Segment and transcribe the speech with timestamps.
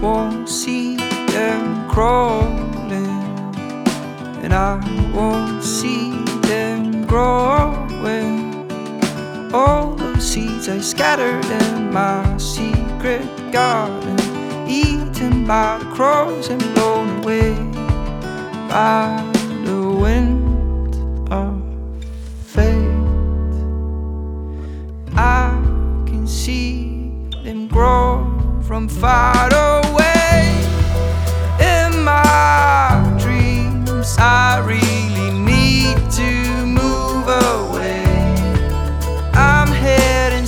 [0.00, 3.04] won't see them crawling,
[4.42, 4.80] and I
[5.14, 6.10] won't see
[6.40, 8.50] them growing.
[9.52, 14.18] All those seeds I scattered in my secret garden,
[14.66, 17.54] eaten by the crows and blown away
[18.68, 19.22] by
[19.64, 20.94] the wind
[21.30, 21.60] of
[22.46, 22.76] fate.
[25.14, 25.50] I
[26.06, 27.12] can see
[27.44, 28.24] them grow
[28.62, 29.79] from far away.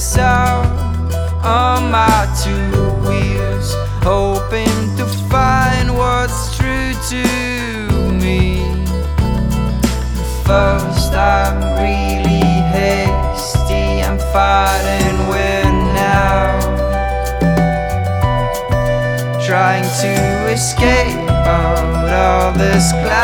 [0.02, 0.66] South
[1.44, 2.74] on my two
[3.06, 3.72] wheels,
[4.02, 7.22] hoping to find what's true to
[8.20, 8.58] me.
[10.44, 12.42] First, I'm really
[12.74, 14.02] hasty.
[14.02, 16.58] I'm fighting with now,
[19.46, 23.21] trying to escape out of this cloud.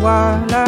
[0.00, 0.66] While, I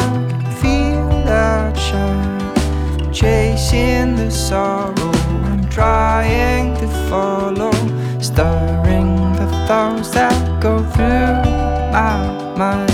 [0.60, 5.12] feel that shine, chasing the sorrow
[5.50, 7.72] and trying to follow,
[8.20, 11.50] stirring the thoughts that go through
[11.92, 12.92] my mind,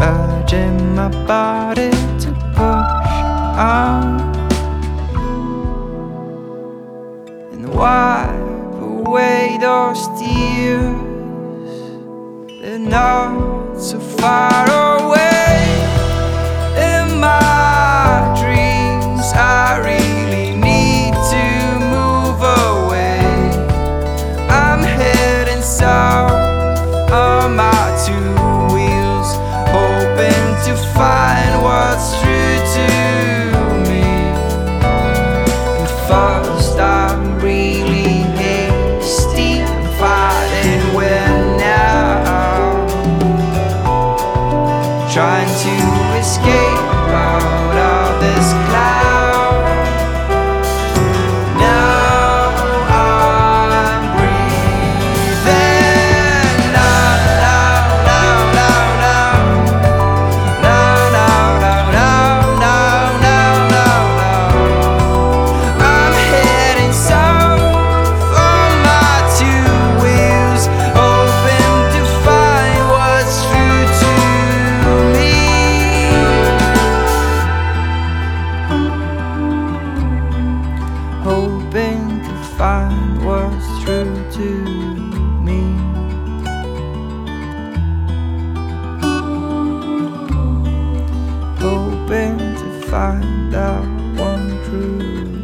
[0.00, 1.90] urging my body
[2.22, 3.14] to push
[3.56, 4.18] on.
[7.52, 10.98] And wipe away those tears.
[12.60, 15.27] They're not so far away
[28.08, 28.34] two
[28.74, 29.30] wheels,
[29.76, 32.86] hoping to find what's true to
[33.88, 34.06] me.
[35.76, 39.60] And first, I'm really hasty,
[39.98, 42.86] fighting with now,
[45.12, 45.74] trying to
[46.18, 46.67] escape
[91.60, 93.82] Hoping to find that
[94.16, 95.37] one true